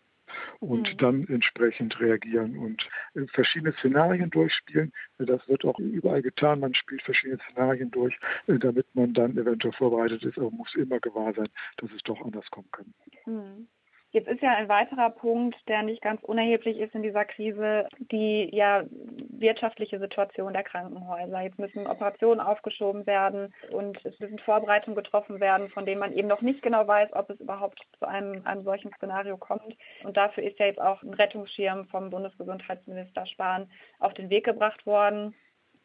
Und 0.60 0.94
mhm. 0.94 0.98
dann 0.98 1.28
entsprechend 1.28 2.00
reagieren 2.00 2.56
und 2.57 2.88
äh, 3.16 3.25
verschiedene 3.34 3.74
Szenarien 3.74 4.30
durchspielen. 4.30 4.94
Das 5.18 5.46
wird 5.48 5.66
auch 5.66 5.80
überall 5.80 6.22
getan. 6.22 6.60
Man 6.60 6.75
spielt 6.75 7.01
verschiedene 7.01 7.39
Szenarien 7.50 7.89
durch, 7.89 8.15
äh, 8.48 8.60
damit 8.60 8.86
man 8.94 9.13
dann 9.13 9.36
eventuell 9.38 9.74
vorbereitet 9.74 10.24
ist, 10.24 10.38
aber 10.38 10.51
muss 10.51 10.75
immer 10.75 11.00
gewahr 11.00 11.34
sein, 11.34 11.50
dass 11.77 11.91
es 11.91 12.03
doch 12.03 12.22
anders 12.24 12.50
kommen 12.51 12.70
kann. 12.72 12.94
Mhm. 13.25 13.68
Jetzt 14.12 14.28
ist 14.28 14.42
ja 14.42 14.56
ein 14.56 14.70
weiterer 14.70 15.12
Punkt, 15.12 15.56
der 15.68 15.84
nicht 15.84 16.01
ganz 16.01 16.24
unerheblich 16.24 16.80
ist 16.80 16.96
in 16.96 17.04
dieser 17.04 17.25
Krise, 17.25 17.88
die 18.12 18.50
ja 18.51 18.84
wirtschaftliche 18.89 20.00
Situation 20.00 20.54
der 20.54 20.63
Krankenhäuser. 20.63 21.42
Jetzt 21.42 21.60
müssen 21.60 21.86
Operationen 21.86 22.39
aufgeschoben 22.39 23.06
werden 23.06 23.54
und 23.72 24.04
es 24.04 24.20
müssen 24.20 24.39
Vorbereitungen 24.39 24.96
getroffen 24.96 25.39
werden, 25.39 25.70
von 25.70 25.86
denen 25.86 26.00
man 26.00 26.13
eben 26.13 26.28
noch 26.28 26.42
nicht 26.42 26.63
genau 26.63 26.88
weiß, 26.88 27.13
ob 27.13 27.30
es 27.30 27.39
überhaupt 27.39 27.80
zu 28.00 28.08
einem, 28.08 28.46
einem 28.48 28.63
solchen 28.63 28.92
Szenario 28.94 29.38
kommt. 29.38 29.78
Und 30.04 30.18
dafür 30.18 30.44
ist 30.44 30.58
ja 30.58 30.66
jetzt 30.66 30.82
auch 30.82 31.04
ein 31.04 31.13
Rettungsschirm 31.13 31.86
vom 31.89 32.10
Bundesgesundheitsminister 32.10 33.28
Spahn 33.28 33.70
auf 34.00 34.16
den 34.16 34.32
Weg 34.32 34.46
gebracht 34.46 34.88
worden. 34.88 35.36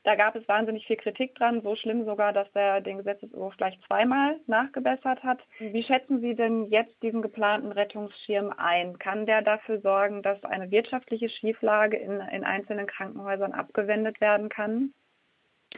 Da 0.04 0.16
gab 0.16 0.36
es 0.36 0.46
wahnsinnig 0.46 0.86
viel 0.86 0.96
Kritik 0.96 1.34
dran, 1.34 1.62
so 1.62 1.76
schlimm 1.76 2.04
sogar, 2.04 2.34
dass 2.34 2.48
er 2.52 2.82
den 2.82 2.98
Gesetzesentwurf 2.98 3.56
gleich 3.56 3.78
zweimal 3.86 4.38
nachgebessert 4.46 5.22
hat. 5.22 5.40
Wie 5.58 5.82
schätzen 5.82 6.20
Sie 6.20 6.34
denn 6.34 6.66
jetzt 6.66 7.02
diesen 7.02 7.22
geplanten 7.22 7.72
Rettungsschirm 7.72 8.52
ein? 8.54 8.98
Kann 8.98 9.24
der 9.24 9.40
dafür 9.40 9.80
sorgen, 9.80 10.22
dass 10.22 10.44
eine 10.44 10.70
wirtschaftliche 10.70 11.30
Schieflage 11.30 11.96
in, 11.96 12.20
in 12.20 12.44
einzelnen 12.44 12.86
Krankenhäusern 12.86 13.52
abgewendet 13.52 14.20
werden 14.20 14.50
kann? 14.50 14.92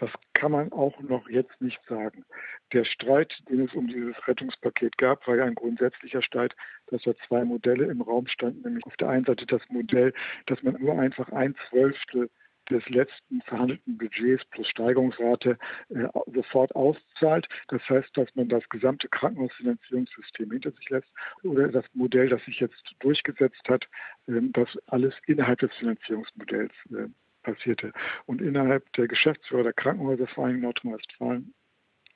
Das 0.00 0.10
kann 0.34 0.52
man 0.52 0.72
auch 0.72 1.00
noch 1.00 1.28
jetzt 1.30 1.58
nicht 1.60 1.80
sagen. 1.88 2.24
Der 2.72 2.84
Streit, 2.84 3.32
den 3.48 3.64
es 3.64 3.74
um 3.74 3.86
dieses 3.86 4.16
Rettungspaket 4.26 4.98
gab, 4.98 5.26
war 5.28 5.36
ja 5.36 5.44
ein 5.44 5.54
grundsätzlicher 5.54 6.20
Streit, 6.20 6.54
dass 6.88 7.02
da 7.02 7.14
zwei 7.28 7.44
Modelle 7.44 7.86
im 7.86 8.02
Raum 8.02 8.26
standen. 8.26 8.62
Nämlich 8.62 8.84
auf 8.86 8.96
der 8.96 9.08
einen 9.08 9.24
Seite 9.24 9.46
das 9.46 9.62
Modell, 9.68 10.12
dass 10.46 10.62
man 10.64 10.74
nur 10.80 10.98
einfach 10.98 11.30
ein 11.30 11.54
Zwölftel 11.70 12.28
des 12.70 12.88
letzten 12.88 13.40
verhandelten 13.42 13.98
Budgets 13.98 14.44
plus 14.46 14.68
Steigerungsrate 14.68 15.58
äh, 15.90 16.08
sofort 16.34 16.74
auszahlt. 16.74 17.48
Das 17.68 17.82
heißt, 17.88 18.16
dass 18.16 18.34
man 18.34 18.48
das 18.48 18.68
gesamte 18.68 19.08
Krankenhausfinanzierungssystem 19.08 20.50
hinter 20.50 20.72
sich 20.72 20.88
lässt 20.90 21.08
oder 21.42 21.68
das 21.68 21.84
Modell, 21.94 22.28
das 22.28 22.44
sich 22.44 22.60
jetzt 22.60 22.94
durchgesetzt 23.00 23.68
hat, 23.68 23.84
äh, 24.26 24.40
das 24.52 24.68
alles 24.86 25.14
innerhalb 25.26 25.60
des 25.60 25.74
Finanzierungsmodells 25.74 26.72
äh, 26.90 27.08
passierte. 27.42 27.92
Und 28.26 28.42
innerhalb 28.42 28.92
der 28.94 29.08
Geschäftsführer 29.08 29.62
der 29.62 29.72
Krankenhäuservereinigung 29.72 30.62
Nordrhein-Westfalen 30.62 31.54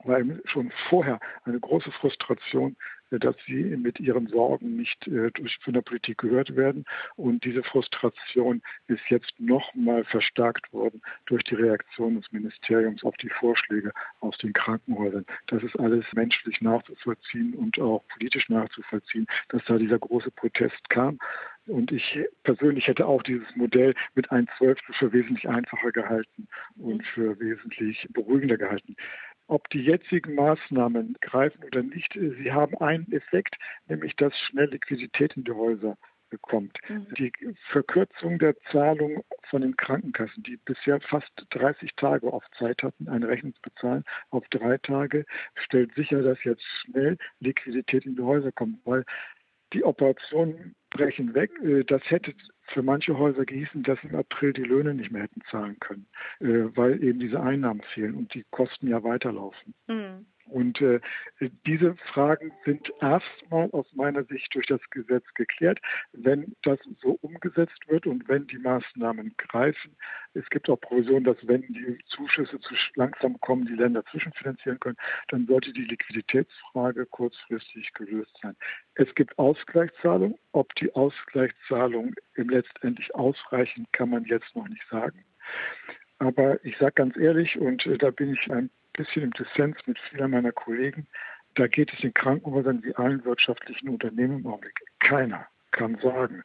war 0.05 0.21
schon 0.45 0.73
vorher 0.89 1.21
eine 1.45 1.61
große 1.61 1.91
Frustration, 1.93 2.77
äh, 3.11 3.19
dass 3.19 3.37
sie 3.47 3.63
mit 3.77 4.01
ihren 4.01 4.27
Sorgen 4.29 4.77
nicht 4.77 5.07
äh, 5.07 5.31
durch, 5.33 5.59
von 5.63 5.75
der 5.75 5.83
Politik 5.83 6.19
gehört 6.19 6.57
werden. 6.57 6.85
Und 7.17 7.45
diese 7.45 7.63
Frustration 7.63 8.63
ist 8.87 9.03
jetzt 9.09 9.33
nochmal 9.39 10.05
verstärkt 10.05 10.73
worden 10.73 11.03
durch 11.27 11.45
die 11.45 11.55
Reaktion 11.55 12.17
des 12.17 12.31
Ministeriums 12.33 13.05
auf 13.05 13.17
die 13.19 13.29
Vorschläge 13.29 13.93
aus 14.21 14.37
den 14.39 14.53
Krankenhäusern. 14.53 15.27
Das 15.49 15.63
ist 15.63 15.79
alles 15.79 16.05
menschlich 16.13 16.61
nachzuvollziehen 16.61 17.55
und 17.55 17.79
auch 17.81 18.03
politisch 18.09 18.49
nachzuvollziehen, 18.49 19.27
dass 19.49 19.65
da 19.65 19.79
dieser 19.79 19.99
große 19.99 20.31
Protest 20.31 20.89
kam. 20.91 21.19
Und 21.67 21.93
ich 21.93 22.19
persönlich 22.43 22.89
hätte 22.89 23.07
auch 23.07 23.23
dieses 23.23 23.47
Modell 23.55 23.95
mit 24.15 24.33
ein 24.33 24.49
Zwölftel 24.59 24.95
für 24.95 25.13
wesentlich 25.13 25.49
einfacher 25.49 25.93
gehalten 25.93 26.49
und 26.77 27.07
für 27.07 27.39
wesentlich 27.39 28.09
beruhigender 28.13 28.57
gehalten 28.57 28.97
ob 29.51 29.69
die 29.71 29.83
jetzigen 29.83 30.37
Maßnahmen 30.37 31.17
greifen 31.21 31.65
oder 31.65 31.83
nicht, 31.83 32.13
sie 32.15 32.53
haben 32.53 32.77
einen 32.79 33.11
Effekt, 33.13 33.57
nämlich 33.89 34.15
dass 34.17 34.37
schnell 34.39 34.71
Liquidität 34.71 35.37
in 35.37 35.45
die 35.45 35.53
Häuser 35.53 35.97
kommt. 36.43 36.79
Mhm. 36.89 37.07
Die 37.19 37.33
Verkürzung 37.71 38.39
der 38.39 38.55
Zahlung 38.71 39.25
von 39.49 39.63
den 39.63 39.77
Krankenkassen, 39.77 40.45
die 40.45 40.57
bisher 40.57 41.01
fast 41.01 41.33
30 41.51 41.97
Tage 41.97 42.33
auf 42.33 42.45
Zeit 42.57 42.85
hatten, 42.85 43.09
eine 43.09 43.27
Rechnung 43.27 43.53
zu 43.55 43.63
bezahlen, 43.63 44.05
auf 44.31 44.47
drei 44.51 44.79
Tage, 44.79 45.27
stellt 45.57 45.93
sicher, 45.95 46.23
dass 46.23 46.43
jetzt 46.45 46.65
schnell 46.85 47.19
Liquidität 47.41 48.07
in 48.07 48.15
die 48.15 48.23
Häuser 48.23 48.53
kommt, 48.53 48.79
weil 48.85 49.05
die 49.73 49.85
Operationen 49.85 50.77
brechen 50.91 51.35
weg. 51.35 51.51
Äh, 51.63 51.85
das 51.85 52.03
hätte 52.09 52.35
für 52.73 52.83
manche 52.83 53.17
Häuser 53.19 53.45
gehießen, 53.45 53.83
dass 53.83 53.99
im 54.03 54.15
April 54.15 54.53
die 54.53 54.63
Löhne 54.63 54.95
nicht 54.95 55.11
mehr 55.11 55.23
hätten 55.23 55.43
zahlen 55.51 55.79
können, 55.81 56.07
äh, 56.41 56.77
weil 56.77 57.03
eben 57.03 57.19
diese 57.19 57.41
Einnahmen 57.41 57.83
fehlen 57.95 58.15
und 58.15 58.35
die 58.35 58.45
Kosten 58.51 58.89
ja 58.89 59.03
weiterlaufen. 59.03 59.75
Mhm. 59.89 60.27
Und 60.51 60.81
äh, 60.81 61.01
diese 61.67 61.95
Fragen 62.13 62.53
sind 62.65 62.93
erstmal 63.01 63.71
aus 63.71 63.87
meiner 63.95 64.25
Sicht 64.25 64.55
durch 64.55 64.67
das 64.67 64.81
Gesetz 64.91 65.25
geklärt. 65.35 65.79
Wenn 66.13 66.55
das 66.63 66.79
so 67.01 67.19
umgesetzt 67.23 67.89
wird 67.89 68.07
und 68.07 68.29
wenn 68.29 68.47
die 68.47 68.59
Maßnahmen 68.59 69.35
greifen, 69.39 69.97
es 70.35 70.49
gibt 70.51 70.69
auch 70.69 70.81
Provisionen, 70.81 71.25
dass 71.25 71.37
wenn 71.47 71.63
die 71.63 71.99
Zuschüsse 72.07 72.61
zu 72.61 72.75
langsam 72.95 73.41
kommen, 73.41 73.67
die 73.67 73.75
Länder 73.75 74.05
zwischenfinanzieren 74.07 74.79
können, 74.81 74.97
dann 75.29 75.47
sollte 75.47 75.73
die 75.73 75.85
Liquiditätsfrage 75.85 77.07
kurzfristig 77.07 77.93
gelöst 77.95 78.37
sein. 78.43 78.57
Es 78.95 79.13
gibt 79.15 79.39
Ausgleichszahlungen. 79.39 80.37
Ob 80.53 80.75
die 80.75 80.93
Ausgleichszahlungen 80.95 82.15
letztendlich 82.35 83.15
ausreichen, 83.15 83.87
kann 83.93 84.11
man 84.11 84.25
jetzt 84.25 84.55
noch 84.57 84.69
nicht 84.69 84.87
sagen. 84.91 85.25
Aber 86.21 86.63
ich 86.65 86.77
sage 86.77 86.93
ganz 86.93 87.17
ehrlich, 87.17 87.59
und 87.59 87.85
äh, 87.87 87.99
da 87.99 88.11
bin 88.11 88.35
ich 88.35 88.53
ein 88.53 88.71
bisschen 88.93 89.23
im 89.25 89.31
Dissens 89.33 89.77
mit 89.87 89.99
vielen 89.99 90.31
meiner 90.31 90.53
Kollegen. 90.53 91.07
Da 91.55 91.67
geht 91.67 91.93
es 91.93 92.01
den 92.01 92.15
Krankenhäusern 92.15 92.83
wie 92.85 92.95
allen 92.95 93.25
wirtschaftlichen 93.25 93.89
Unternehmen 93.89 94.41
im 94.41 94.47
Augenblick. 94.47 94.81
Keiner 95.01 95.47
kann 95.73 95.97
sagen, 96.03 96.43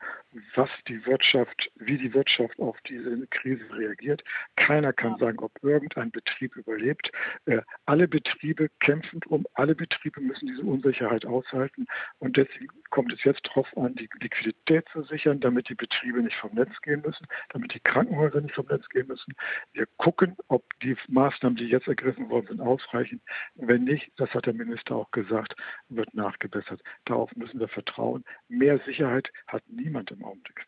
was 0.56 0.70
die 0.88 1.06
Wirtschaft, 1.06 1.72
wie 1.75 1.98
die 1.98 2.13
Wirtschaft 2.13 2.60
auf 2.60 2.80
diese 2.82 3.25
Krise 3.27 3.65
reagiert. 3.74 4.24
Keiner 4.56 4.94
kann 4.94 5.18
sagen, 5.18 5.39
ob 5.39 5.51
irgendein 5.63 6.12
Betrieb 6.12 6.56
überlebt. 6.56 7.12
Äh, 7.46 7.62
alle 7.86 8.08
Betriebe 8.08 8.70
kämpfen 8.80 9.22
um, 9.27 9.46
alle 9.54 9.75
Betriebe 9.75 10.22
müssen 10.22 10.48
diese 10.48 10.63
Unsicherheit 10.63 11.25
aushalten. 11.25 11.86
Und 12.20 12.38
deswegen 12.38 12.68
kommt 12.89 13.13
es 13.13 13.24
jetzt 13.24 13.48
darauf 13.48 13.68
an, 13.77 13.96
die 13.96 14.10
Liquidität 14.20 14.88
zu 14.89 15.04
sichern, 15.04 15.39
damit 15.39 15.70
die 15.70 15.75
Betriebe 15.75 16.22
nicht 16.22 16.36
vom 16.38 16.54
Netz 16.54 16.72
gehen 16.82 17.01
müssen, 17.06 17.27
damit 17.50 17.74
die 17.74 17.80
Krankenhäuser 17.80 18.42
nicht 18.42 18.56
vom 18.56 18.65
Netz 18.68 18.88
gehen 18.89 19.08
müssen. 19.08 19.34
Wir 19.74 19.88
gucken, 19.98 20.36
ob 20.48 20.63
die 20.82 20.96
Maßnahmen, 21.08 21.58
die 21.58 21.68
jetzt 21.68 21.88
ergriffen 21.88 22.30
worden 22.30 22.48
sind, 22.48 22.62
ausreichen. 22.62 23.22
Wenn 23.56 23.84
nicht, 23.84 24.12
das 24.18 24.34
hat 24.34 24.46
der 24.46 24.54
Minister 24.54 24.96
auch 24.96 25.12
gesagt, 25.12 25.56
wird 25.89 26.13
nachgebessert. 26.13 26.82
Darauf 27.06 27.34
müssen 27.36 27.60
wir 27.60 27.68
vertrauen. 27.68 28.24
Mehr 28.48 28.80
Sicherheit 28.80 29.32
hat 29.48 29.63
niemand 29.68 30.12
im 30.12 30.25
Augenblick. 30.25 30.67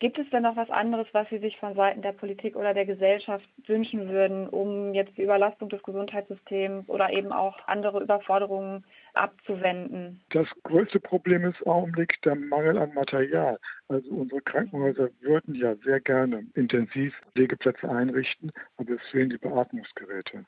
Gibt 0.00 0.18
es 0.18 0.28
denn 0.30 0.42
noch 0.42 0.56
was 0.56 0.68
anderes, 0.70 1.06
was 1.12 1.28
Sie 1.30 1.38
sich 1.38 1.56
von 1.58 1.74
Seiten 1.76 2.02
der 2.02 2.12
Politik 2.12 2.56
oder 2.56 2.74
der 2.74 2.84
Gesellschaft 2.84 3.48
wünschen 3.66 4.08
würden, 4.08 4.48
um 4.48 4.92
jetzt 4.92 5.16
die 5.16 5.22
Überlastung 5.22 5.68
des 5.68 5.82
Gesundheitssystems 5.82 6.88
oder 6.88 7.10
eben 7.10 7.32
auch 7.32 7.56
andere 7.68 8.02
Überforderungen 8.02 8.84
abzuwenden? 9.14 10.20
Das 10.30 10.48
größte 10.64 10.98
Problem 10.98 11.44
ist 11.44 11.60
im 11.62 11.72
Augenblick 11.72 12.20
der 12.22 12.34
Mangel 12.34 12.76
an 12.76 12.92
Material. 12.92 13.58
Also 13.88 14.10
unsere 14.10 14.42
Krankenhäuser 14.42 15.08
würden 15.20 15.54
ja 15.54 15.76
sehr 15.76 16.00
gerne 16.00 16.44
intensiv 16.54 17.14
Pflegeplätze 17.32 17.88
einrichten, 17.88 18.52
aber 18.76 18.94
es 18.94 19.02
fehlen 19.10 19.30
die 19.30 19.38
Beatmungsgeräte. 19.38 20.44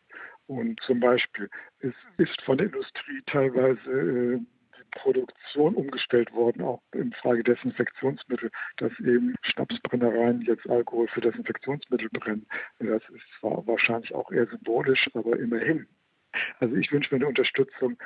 Und 0.49 0.79
zum 0.81 1.01
Beispiel, 1.01 1.49
es 1.81 1.95
ist 2.19 2.43
von 2.43 2.59
der 2.59 2.67
Industrie 2.67 3.23
teilweise 3.27 3.91
äh, 3.91 4.41
Produktion 4.93 5.75
umgestellt 5.75 6.33
worden, 6.33 6.63
auch 6.63 6.83
in 6.93 7.13
Frage 7.13 7.43
Desinfektionsmittel, 7.43 8.51
dass 8.77 8.93
eben 9.01 9.35
Schnapsbrennereien 9.43 10.43
jetzt 10.43 10.69
Alkohol 10.69 11.09
für 11.09 11.21
Desinfektionsmittel 11.21 12.09
brennen. 12.11 12.47
Das 12.79 13.03
ist 13.11 13.25
zwar 13.41 13.67
wahrscheinlich 13.67 14.15
auch 14.15 14.31
eher 14.31 14.47
symbolisch, 14.47 15.09
aber 15.15 15.39
immerhin. 15.39 15.87
Also 16.61 16.75
ich 16.77 16.93
wünsche 16.93 17.15
mir 17.15 17.21
eine 17.21 17.29
Unterstützung, 17.29 17.97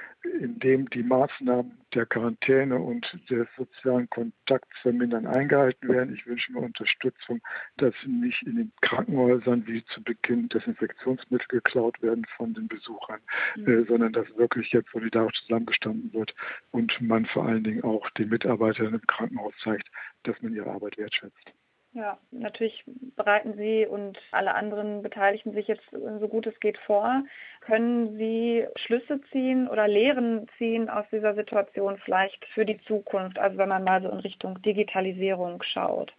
indem 0.40 0.88
die 0.90 1.02
Maßnahmen 1.02 1.78
der 1.94 2.06
Quarantäne 2.06 2.78
und 2.78 3.18
des 3.28 3.48
sozialen 3.56 4.08
Kontakts 4.10 4.78
vermindern 4.82 5.26
eingehalten 5.26 5.88
werden. 5.88 6.14
Ich 6.14 6.26
wünsche 6.26 6.52
mir 6.52 6.60
Unterstützung, 6.60 7.40
dass 7.76 7.94
nicht 8.06 8.42
in 8.42 8.56
den 8.56 8.72
Krankenhäusern 8.80 9.66
wie 9.66 9.84
zu 9.86 10.02
Beginn 10.02 10.48
Desinfektionsmittel 10.48 11.46
geklaut 11.48 12.00
werden 12.02 12.24
von 12.36 12.54
den 12.54 12.68
Besuchern, 12.68 13.20
mhm. 13.56 13.68
äh, 13.68 13.84
sondern 13.84 14.12
dass 14.12 14.26
wirklich 14.36 14.70
jetzt 14.72 14.90
solidarisch 14.92 15.40
zusammengestanden 15.42 16.12
wird 16.12 16.34
und 16.70 17.00
man 17.00 17.26
vor 17.26 17.46
allen 17.46 17.64
Dingen 17.64 17.82
auch 17.82 18.08
den 18.10 18.28
Mitarbeitern 18.28 18.94
im 18.94 19.06
Krankenhaus 19.06 19.54
zeigt, 19.62 19.88
dass 20.22 20.40
man 20.42 20.54
ihre 20.54 20.70
Arbeit 20.70 20.98
wertschätzt. 20.98 21.52
Ja, 21.92 22.18
natürlich 22.30 22.84
bereiten 23.16 23.54
Sie 23.56 23.84
und 23.84 24.16
alle 24.30 24.54
anderen 24.54 25.02
Beteiligten 25.02 25.52
sich 25.52 25.66
jetzt 25.66 25.84
so 25.90 26.28
gut 26.28 26.46
es 26.46 26.58
geht 26.60 26.78
vor. 26.78 27.24
Können 27.62 28.16
Sie 28.16 28.64
Schlüsse 28.76 29.20
ziehen 29.32 29.66
oder 29.66 29.88
Lehren 29.88 30.46
ziehen 30.56 30.88
aus 30.88 31.04
dieser 31.10 31.34
Situation 31.34 31.98
vielleicht 32.04 32.44
für 32.54 32.64
die 32.64 32.80
Zukunft, 32.82 33.40
also 33.40 33.58
wenn 33.58 33.68
man 33.68 33.82
mal 33.82 34.02
so 34.02 34.08
in 34.08 34.20
Richtung 34.20 34.62
Digitalisierung 34.62 35.62
schaut? 35.64 36.12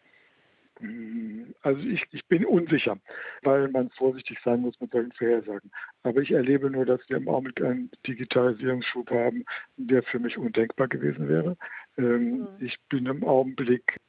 Also 1.62 1.82
ich, 1.88 2.04
ich 2.12 2.25
bin 2.25 2.44
unsicher, 2.44 2.98
weil 3.44 3.68
man 3.70 3.92
vorsichtig 3.92 4.40
sein 4.44 4.62
muss 4.62 4.80
mit 4.82 4.92
solchen 4.92 5.12
Vorhersagen. 5.13 5.72
Aber 6.04 6.22
ich 6.22 6.32
erlebe 6.32 6.70
nur, 6.70 6.86
dass 6.86 7.08
wir 7.08 7.18
im 7.18 7.30
Augenblick 7.30 7.62
einen 7.62 7.92
Digitalisierungsschub 8.08 9.10
haben, 9.12 9.46
der 9.78 10.01
für 10.04 10.20
mich 10.20 10.38
undenkbar 10.38 10.88
gewesen 10.88 11.30
wäre. 11.30 11.56
Ähm, 11.98 12.40
mhm. 12.40 12.48
Ich 12.60 12.75
bin 12.90 13.06
im 13.06 13.24
Augenblick 13.24 14.00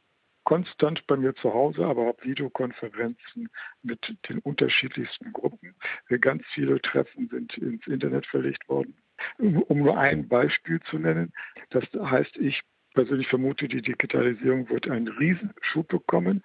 konstant 0.44 1.06
bei 1.06 1.16
mir 1.16 1.34
zu 1.34 1.52
Hause, 1.52 1.84
aber 1.84 2.06
habe 2.06 2.25
Videokonferenzen 2.25 3.49
mit 3.82 4.16
den 4.28 4.38
unterschiedlichsten 4.40 5.32
Gruppen. 5.32 5.75
Ganz 6.20 6.44
viele 6.52 6.80
Treffen 6.80 7.28
sind 7.28 7.56
ins 7.58 7.87
Internet 7.87 8.26
verlegt 8.26 8.68
worden. 8.68 8.96
Um 9.38 9.78
nur 9.78 9.99
ein 9.99 10.28
Beispiel 10.28 10.80
zu 10.80 10.99
nennen, 10.99 11.32
das 11.70 11.84
heißt, 11.92 12.37
ich 12.38 12.62
persönlich 12.94 13.28
vermute, 13.28 13.68
die 13.68 13.82
Digitalisierung 13.82 14.68
wird 14.68 14.88
einen 14.88 15.08
Riesenschub 15.08 15.88
bekommen. 15.88 16.42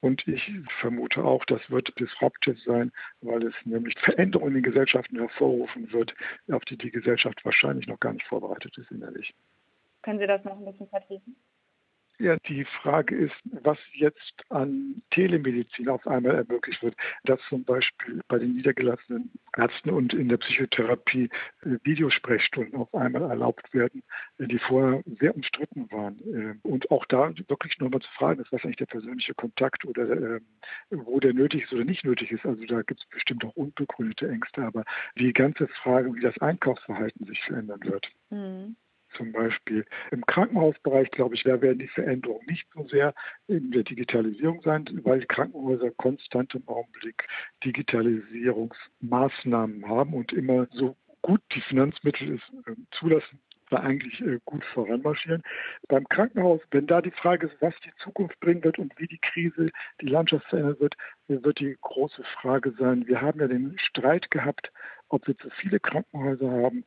Und 0.00 0.28
ich 0.28 0.52
vermute 0.80 1.24
auch, 1.24 1.44
das 1.46 1.68
wird 1.70 1.98
disruptive 1.98 2.58
sein, 2.64 2.92
weil 3.22 3.42
es 3.44 3.54
nämlich 3.64 3.98
Veränderungen 3.98 4.56
in 4.56 4.62
den 4.62 4.70
Gesellschaften 4.70 5.18
hervorrufen 5.18 5.90
wird, 5.92 6.14
auf 6.52 6.64
die 6.66 6.76
die 6.76 6.90
Gesellschaft 6.90 7.44
wahrscheinlich 7.44 7.86
noch 7.86 7.98
gar 7.98 8.12
nicht 8.12 8.26
vorbereitet 8.26 8.76
ist 8.76 8.90
innerlich. 8.90 9.34
Können 10.02 10.18
Sie 10.18 10.26
das 10.26 10.44
noch 10.44 10.58
ein 10.58 10.64
bisschen 10.64 10.88
vertiefen? 10.88 11.34
Ja, 12.18 12.36
die 12.48 12.64
Frage 12.64 13.14
ist, 13.14 13.34
was 13.44 13.78
jetzt 13.92 14.42
an 14.48 15.02
Telemedizin 15.10 15.88
auf 15.88 16.06
einmal 16.06 16.34
ermöglicht 16.34 16.82
wird, 16.82 16.96
dass 17.24 17.40
zum 17.48 17.64
Beispiel 17.64 18.20
bei 18.28 18.38
den 18.38 18.54
niedergelassenen 18.54 19.30
Ärzten 19.54 19.90
und 19.90 20.14
in 20.14 20.30
der 20.30 20.38
Psychotherapie 20.38 21.28
äh, 21.62 21.76
Videosprechstunden 21.82 22.74
auf 22.76 22.94
einmal 22.94 23.22
erlaubt 23.22 23.72
werden, 23.74 24.02
äh, 24.38 24.46
die 24.46 24.58
vorher 24.58 25.02
sehr 25.20 25.34
umstritten 25.34 25.90
waren. 25.92 26.18
Äh, 26.32 26.54
und 26.66 26.90
auch 26.90 27.04
da 27.04 27.34
wirklich 27.48 27.78
nochmal 27.80 28.00
zu 28.00 28.10
fragen 28.12 28.40
ist, 28.40 28.50
was 28.50 28.64
eigentlich 28.64 28.76
der 28.76 28.86
persönliche 28.86 29.34
Kontakt 29.34 29.84
oder 29.84 30.40
wo 30.90 31.20
der 31.20 31.34
nötig 31.34 31.64
ist 31.64 31.72
oder 31.72 31.84
nicht 31.84 32.04
nötig 32.04 32.32
ist. 32.32 32.46
Also 32.46 32.64
da 32.64 32.80
gibt 32.82 33.00
es 33.00 33.08
bestimmt 33.08 33.44
auch 33.44 33.54
unbegründete 33.56 34.28
Ängste, 34.28 34.62
aber 34.62 34.84
die 35.18 35.32
ganze 35.32 35.68
Frage, 35.68 36.14
wie 36.14 36.20
das 36.20 36.38
Einkaufsverhalten 36.38 37.26
sich 37.26 37.42
verändern 37.42 37.80
wird. 37.84 38.10
Mhm 38.30 38.76
zum 39.16 39.32
Beispiel. 39.32 39.86
Im 40.10 40.26
Krankenhausbereich, 40.26 41.10
glaube 41.10 41.34
ich, 41.34 41.42
da 41.42 41.60
werden 41.60 41.78
die 41.78 41.88
Veränderungen 41.88 42.46
nicht 42.46 42.66
so 42.74 42.86
sehr 42.88 43.12
in 43.46 43.70
der 43.70 43.82
Digitalisierung 43.82 44.62
sein, 44.62 44.86
weil 45.04 45.20
die 45.20 45.26
Krankenhäuser 45.26 45.90
konstant 45.92 46.54
im 46.54 46.66
Augenblick 46.68 47.26
Digitalisierungsmaßnahmen 47.64 49.88
haben 49.88 50.14
und 50.14 50.32
immer 50.32 50.66
so 50.72 50.96
gut 51.22 51.40
die 51.52 51.60
Finanzmittel 51.60 52.34
es 52.34 52.40
äh, 52.66 52.74
zulassen, 52.92 53.40
wir 53.70 53.82
eigentlich 53.82 54.20
äh, 54.20 54.38
gut 54.44 54.64
voranmarschieren. 54.64 55.42
Beim 55.88 56.08
Krankenhaus, 56.08 56.60
wenn 56.70 56.86
da 56.86 57.02
die 57.02 57.10
Frage 57.10 57.46
ist, 57.46 57.56
was 57.60 57.74
die 57.84 57.92
Zukunft 57.98 58.38
bringen 58.40 58.62
wird 58.62 58.78
und 58.78 58.92
wie 58.98 59.06
die 59.06 59.18
Krise 59.18 59.70
die 60.00 60.06
Landschaft 60.06 60.46
verändern 60.46 60.80
wird, 60.80 60.94
wird 61.28 61.58
die 61.58 61.76
große 61.80 62.22
Frage 62.40 62.72
sein. 62.78 63.06
Wir 63.06 63.20
haben 63.20 63.40
ja 63.40 63.48
den 63.48 63.76
Streit 63.78 64.30
gehabt, 64.30 64.72
ob 65.08 65.26
wir 65.26 65.36
zu 65.38 65.50
viele 65.50 65.80
Krankenhäuser 65.80 66.50
haben. 66.50 66.84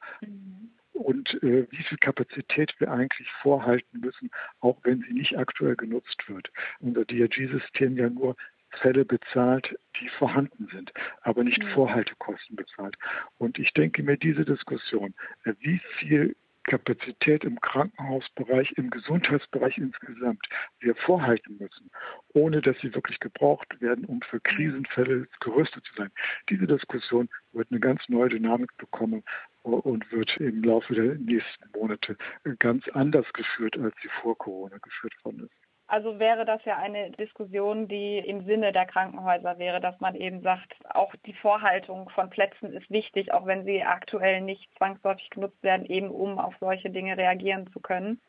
Und 1.00 1.42
äh, 1.44 1.66
wie 1.72 1.84
viel 1.84 1.98
Kapazität 1.98 2.76
wir 2.80 2.92
eigentlich 2.92 3.30
vorhalten 3.42 4.02
müssen, 4.02 4.30
auch 4.60 4.78
wenn 4.84 5.02
sie 5.02 5.14
nicht 5.14 5.38
aktuell 5.38 5.78
genutzt 5.78 6.28
wird. 6.28 6.52
Unser 6.82 7.06
DRG-System 7.06 7.96
ja 7.96 8.10
nur 8.10 8.36
Fälle 8.82 9.06
bezahlt, 9.06 9.80
die 10.00 10.10
vorhanden 10.10 10.68
sind, 10.74 10.92
aber 11.22 11.46
nicht. 11.46 11.64
Vorhaltekosten 11.74 12.58
bezahlt. 12.58 12.98
Und 13.38 13.60
ich 13.60 13.72
denke 13.74 14.04
mir, 14.04 14.18
diese 14.18 14.44
Diskussion, 14.44 15.14
äh, 15.46 15.54
wie 15.62 15.80
viel 15.98 16.36
Kapazität 16.70 17.44
im 17.44 17.60
Krankenhausbereich, 17.62 18.72
im 18.78 18.92
Gesundheitsbereich 18.92 19.78
insgesamt 19.80 20.48
wir 20.80 20.96
vorhalten 20.96 21.58
müssen, 21.58 21.90
ohne 22.34 22.62
dass 22.62 22.78
sie 22.80 22.94
wirklich 22.94 23.20
gebraucht 23.20 23.82
werden, 23.82 24.06
um 24.06 24.22
für 24.22 24.40
Krisenfälle 24.40 25.28
gerüstet 25.40 25.84
zu 25.86 25.96
sein. 25.96 26.12
Diese 26.48 26.68
Diskussion 26.68 27.28
wird 27.54 27.72
eine 27.72 27.80
ganz 27.80 28.08
neue 28.08 28.30
Dynamik 28.30 28.70
bekommen 28.78 29.24
und 29.64 30.12
wird 30.12 30.38
im 30.38 30.64
Laufe 30.64 30.94
der 30.94 31.16
nächsten 31.16 31.70
Monate 31.76 32.16
ganz 32.60 32.88
anders 32.90 33.26
geführt, 33.34 33.76
als 33.78 33.96
sie 34.04 34.10
vor 34.22 34.38
Corona 34.38 34.78
geführt 34.78 35.14
worden 35.24 35.46
ist. 35.46 35.69
Also 35.92 36.20
wäre 36.20 36.46
das 36.46 36.64
ja 36.66 36.78
eine 36.78 37.10
Diskussion, 37.10 37.88
die 37.88 38.20
im 38.20 38.46
Sinne 38.46 38.72
der 38.72 38.86
Krankenhäuser 38.86 39.58
wäre, 39.58 39.82
dass 39.82 40.00
man 40.00 40.14
eben 40.14 40.42
sagt, 40.44 40.76
auch 40.88 41.16
die 41.26 41.34
Vorhaltung 41.34 42.10
von 42.10 42.30
Plätzen 42.30 42.74
ist 42.74 42.92
wichtig, 42.92 43.34
auch 43.34 43.48
wenn 43.48 43.66
sie 43.66 43.82
aktuell 43.82 44.42
nicht 44.42 44.70
zwangsläufig 44.78 45.32
genutzt 45.32 45.64
werden, 45.64 45.88
eben 45.88 46.12
um 46.12 46.38
auf 46.38 46.54
solche 46.60 46.92
Dinge 46.92 47.18
reagieren 47.18 47.72
zu 47.74 47.80
können. 47.80 48.22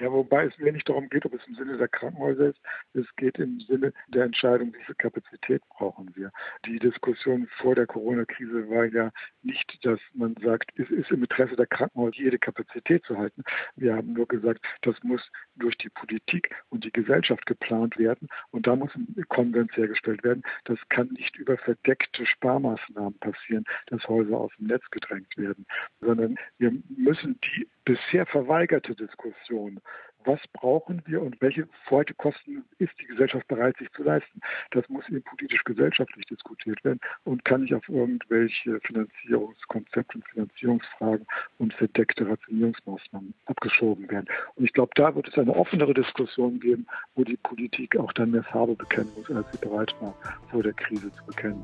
Ja, 0.00 0.10
wobei 0.10 0.46
es 0.46 0.58
mir 0.58 0.72
nicht 0.72 0.88
darum 0.88 1.08
geht, 1.08 1.24
ob 1.24 1.34
es 1.34 1.46
im 1.46 1.54
Sinne 1.54 1.76
der 1.76 1.86
Krankenhäuser 1.86 2.48
ist. 2.48 2.60
Es 2.94 3.06
geht 3.16 3.38
im 3.38 3.60
Sinne 3.60 3.92
der 4.08 4.24
Entscheidung, 4.24 4.74
wie 4.74 4.82
viel 4.82 4.94
Kapazität 4.96 5.62
brauchen 5.68 6.10
wir. 6.16 6.32
Die 6.66 6.80
Diskussion 6.80 7.46
vor 7.58 7.76
der 7.76 7.86
Corona-Krise 7.86 8.68
war 8.70 8.86
ja 8.86 9.12
nicht, 9.42 9.84
dass 9.84 10.00
man 10.12 10.34
sagt, 10.42 10.72
es 10.76 10.90
ist 10.90 11.12
im 11.12 11.22
Interesse 11.22 11.54
der 11.54 11.66
Krankenhäuser, 11.66 12.16
jede 12.16 12.40
Kapazität 12.40 13.04
zu 13.04 13.16
halten. 13.16 13.44
Wir 13.76 13.94
haben 13.94 14.12
nur 14.14 14.26
gesagt, 14.26 14.64
das 14.82 15.00
muss 15.04 15.22
durch 15.54 15.76
die 15.78 15.90
Politik 15.90 16.52
und 16.70 16.84
die 16.84 16.92
Gesellschaft 16.92 17.46
geplant 17.46 17.96
werden. 17.96 18.28
Und 18.50 18.66
da 18.66 18.74
muss 18.74 18.90
ein 18.96 19.24
Konsens 19.28 19.76
hergestellt 19.76 20.24
werden. 20.24 20.42
Das 20.64 20.78
kann 20.88 21.08
nicht 21.08 21.36
über 21.36 21.56
verdeckte 21.56 22.26
Sparmaßnahmen 22.26 23.18
passieren, 23.20 23.64
dass 23.86 24.06
Häuser 24.08 24.38
aus 24.38 24.52
dem 24.58 24.66
Netz 24.66 24.84
gedrängt 24.90 25.36
werden, 25.36 25.66
sondern 26.00 26.36
wir 26.58 26.72
müssen 26.88 27.38
die 27.40 27.68
bisher 27.84 28.26
verweigerte 28.26 28.94
Diskussion, 28.94 29.80
was 30.24 30.40
brauchen 30.52 31.02
wir 31.06 31.22
und 31.22 31.40
welche 31.40 31.68
Folgekosten 31.86 32.64
ist 32.78 32.92
die 33.00 33.06
Gesellschaft 33.06 33.46
bereit, 33.48 33.76
sich 33.76 33.90
zu 33.92 34.02
leisten. 34.02 34.40
Das 34.70 34.88
muss 34.88 35.06
eben 35.08 35.22
politisch-gesellschaftlich 35.22 36.26
diskutiert 36.26 36.82
werden 36.84 37.00
und 37.24 37.44
kann 37.44 37.62
nicht 37.62 37.74
auf 37.74 37.88
irgendwelche 37.88 38.80
Finanzierungskonzepte 38.80 40.18
und 40.18 40.28
Finanzierungsfragen 40.28 41.26
und 41.58 41.74
verdeckte 41.74 42.28
Rationierungsmaßnahmen 42.28 43.34
abgeschoben 43.46 44.10
werden. 44.10 44.26
Und 44.56 44.64
ich 44.64 44.72
glaube, 44.72 44.92
da 44.94 45.14
wird 45.14 45.28
es 45.28 45.38
eine 45.38 45.54
offenere 45.54 45.94
Diskussion 45.94 46.60
geben, 46.60 46.86
wo 47.14 47.24
die 47.24 47.36
Politik 47.36 47.96
auch 47.96 48.12
dann 48.12 48.30
mehr 48.30 48.44
Farbe 48.44 48.74
bekennen 48.74 49.10
muss, 49.16 49.30
als 49.30 49.46
sie 49.52 49.58
bereit 49.58 49.94
war, 50.00 50.14
vor 50.50 50.62
der 50.62 50.72
Krise 50.72 51.12
zu 51.12 51.26
bekennen. 51.26 51.62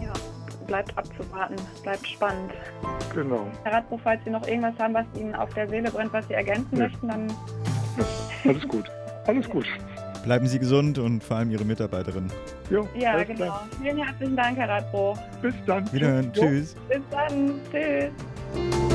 Ja 0.00 0.12
bleibt 0.70 0.96
abzuwarten, 0.96 1.56
bleibt 1.82 2.06
spannend. 2.06 2.52
Genau. 3.12 3.46
Herr 3.64 3.72
Radbruch, 3.72 4.00
falls 4.04 4.22
Sie 4.24 4.30
noch 4.30 4.46
irgendwas 4.46 4.78
haben, 4.78 4.94
was 4.94 5.04
Ihnen 5.18 5.34
auf 5.34 5.52
der 5.52 5.68
Seele 5.68 5.90
brennt, 5.90 6.12
was 6.12 6.26
Sie 6.28 6.34
ergänzen 6.34 6.76
ja. 6.76 6.84
möchten, 6.84 7.08
dann. 7.08 7.28
Ja, 7.28 8.04
alles 8.50 8.68
gut. 8.68 8.90
Alles 9.26 9.48
gut. 9.48 9.66
Bleiben 10.22 10.46
Sie 10.46 10.58
gesund 10.60 10.98
und 10.98 11.24
vor 11.24 11.38
allem 11.38 11.50
Ihre 11.50 11.64
Mitarbeiterin. 11.64 12.30
Jo, 12.70 12.88
ja, 12.94 13.22
genau. 13.24 13.36
Klar. 13.36 13.68
Vielen 13.82 13.98
herzlichen 13.98 14.36
Dank, 14.36 14.56
Herr 14.58 14.68
Radbruch. 14.68 15.18
Bis 15.42 15.54
dann. 15.66 15.92
Wiederhören. 15.92 16.32
Tschüss. 16.32 16.76
Bis 16.88 17.02
dann. 17.10 17.60
Tschüss. 17.72 18.89